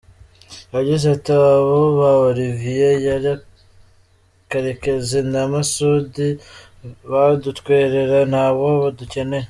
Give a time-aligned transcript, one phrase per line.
[0.75, 3.23] Yagize ati “Abo ba Olivier
[4.49, 6.27] Karekezi na Masoudi
[7.11, 8.65] badutwerera ntabo
[8.97, 9.39] dukeneye.